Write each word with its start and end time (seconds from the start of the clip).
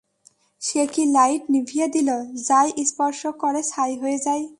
সে 0.61 0.81
কি 0.93 1.03
লাইট 1.11 1.43
নিভিয়ে 1.49 1.87
দিল, 1.87 2.09
যা-ই 2.47 2.83
স্পর্শ 2.85 3.21
করে 3.41 3.61
ছাই 3.63 3.93
হয়ে 4.01 4.17
যায়! 4.25 4.43